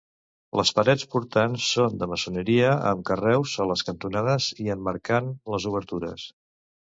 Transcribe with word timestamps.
Les 0.59 0.69
parets 0.77 1.03
portants 1.09 1.67
són 1.73 1.99
de 2.03 2.07
maçoneria 2.13 2.71
amb 2.93 3.05
carreus 3.11 3.53
a 3.67 3.69
les 3.73 3.85
cantonades 3.91 4.49
i 4.65 4.73
emmarcant 4.77 5.31
les 5.57 5.69
obertures. 5.75 6.27